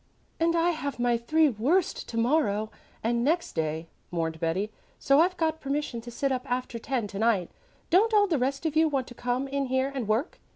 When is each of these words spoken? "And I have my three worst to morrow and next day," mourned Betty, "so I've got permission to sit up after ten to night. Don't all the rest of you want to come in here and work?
"And 0.39 0.55
I 0.55 0.71
have 0.71 0.97
my 0.97 1.15
three 1.15 1.47
worst 1.47 2.09
to 2.09 2.17
morrow 2.17 2.71
and 3.03 3.23
next 3.23 3.53
day," 3.53 3.87
mourned 4.09 4.39
Betty, 4.39 4.71
"so 4.97 5.19
I've 5.19 5.37
got 5.37 5.61
permission 5.61 6.01
to 6.01 6.09
sit 6.09 6.31
up 6.31 6.49
after 6.49 6.79
ten 6.79 7.05
to 7.09 7.19
night. 7.19 7.51
Don't 7.91 8.11
all 8.11 8.25
the 8.25 8.39
rest 8.39 8.65
of 8.65 8.75
you 8.75 8.89
want 8.89 9.05
to 9.09 9.13
come 9.13 9.47
in 9.47 9.65
here 9.65 9.91
and 9.93 10.07
work? 10.07 10.39